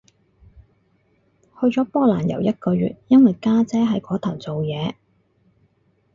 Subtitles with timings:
[1.59, 4.95] 去咗波蘭遊一個月，因為家姐喺嗰頭做嘢